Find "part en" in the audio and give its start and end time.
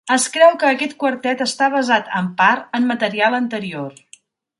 2.39-2.89